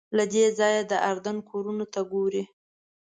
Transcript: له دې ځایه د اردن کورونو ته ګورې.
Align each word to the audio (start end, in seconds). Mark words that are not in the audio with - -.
له 0.17 0.23
دې 0.33 0.45
ځایه 0.59 0.81
د 0.91 0.93
اردن 1.09 1.37
کورونو 1.49 1.85
ته 1.93 1.99
ګورې. 2.11 2.43